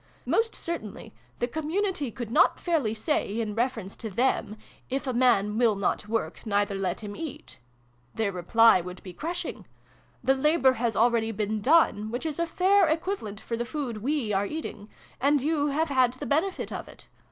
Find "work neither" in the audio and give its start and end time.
6.07-6.73